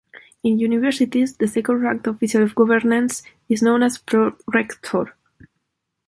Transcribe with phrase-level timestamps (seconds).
[0.41, 5.11] In universities, the second-ranked official of governance is known as "prorektor".